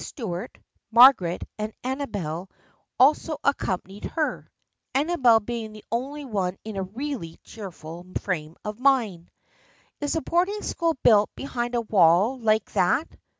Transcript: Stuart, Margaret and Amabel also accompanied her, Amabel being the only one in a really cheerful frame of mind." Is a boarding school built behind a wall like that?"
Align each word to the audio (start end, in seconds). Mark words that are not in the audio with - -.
Stuart, 0.03 0.57
Margaret 0.89 1.43
and 1.59 1.71
Amabel 1.83 2.49
also 2.99 3.37
accompanied 3.43 4.05
her, 4.05 4.51
Amabel 4.95 5.39
being 5.41 5.73
the 5.73 5.83
only 5.91 6.25
one 6.25 6.57
in 6.63 6.75
a 6.75 6.81
really 6.81 7.37
cheerful 7.43 8.07
frame 8.17 8.55
of 8.65 8.79
mind." 8.79 9.29
Is 10.01 10.15
a 10.15 10.21
boarding 10.21 10.63
school 10.63 10.95
built 11.03 11.29
behind 11.35 11.75
a 11.75 11.81
wall 11.81 12.39
like 12.39 12.71
that?" 12.73 13.15